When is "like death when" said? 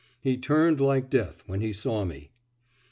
0.81-1.61